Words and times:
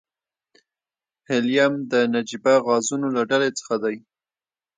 هیلیم 1.29 1.73
د 1.91 1.93
نجیبه 2.13 2.53
غازونو 2.65 3.07
له 3.15 3.21
ډلې 3.29 3.49
څخه 3.59 3.75
دی. 3.83 3.95